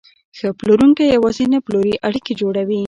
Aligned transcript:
ښه 0.37 0.47
پلورونکی 0.59 1.05
یوازې 1.15 1.45
نه 1.53 1.59
پلوري، 1.65 1.93
اړیکې 2.07 2.33
جوړوي. 2.41 2.79